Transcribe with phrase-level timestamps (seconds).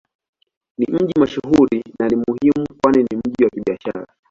[0.77, 4.07] Ni mji mashuhuri na ni muhimu kwani ni mji wa Kibiashara.